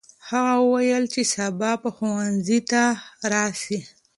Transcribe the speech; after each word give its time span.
هغه 0.29 0.53
وویل 0.63 1.03
چې 1.13 1.21
سبا 1.33 1.71
به 1.81 1.89
ښوونځي 1.95 2.59
ته 2.71 2.83
راسي. 3.31 3.79